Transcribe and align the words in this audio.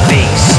rush, 0.00 0.51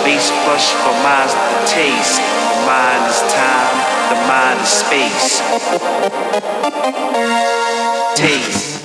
a 0.00 0.04
bass 0.04 0.30
flush 0.44 0.72
for 0.82 0.92
minds 1.02 1.34
taste. 1.70 2.20
The 2.20 2.66
mind 2.66 3.10
is 3.10 3.20
time, 3.32 3.76
the 4.08 4.16
mind 4.28 4.60
is 4.60 4.68
space. 4.68 5.40
Taste. 8.16 8.79